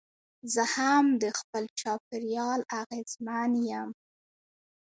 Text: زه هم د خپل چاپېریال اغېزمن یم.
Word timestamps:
زه 0.53 0.63
هم 0.75 1.05
د 1.21 1.23
خپل 1.39 1.63
چاپېریال 1.79 2.61
اغېزمن 2.81 3.51
یم. 3.71 3.89